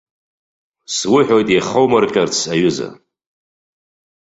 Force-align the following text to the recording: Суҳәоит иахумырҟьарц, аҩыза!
Суҳәоит 0.95 1.47
иахумырҟьарц, 1.51 2.37
аҩыза! 2.53 2.89